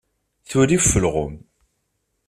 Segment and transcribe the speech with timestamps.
[0.49, 1.35] Tuli ɣef ulɣem.